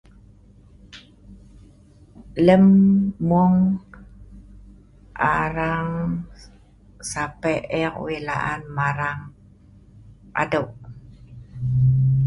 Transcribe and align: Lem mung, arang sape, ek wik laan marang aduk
Lem 2.45 2.65
mung, 3.27 3.59
arang 5.39 5.93
sape, 7.11 7.53
ek 7.81 7.93
wik 8.03 8.23
laan 8.27 8.61
marang 8.77 9.21
aduk 10.41 10.69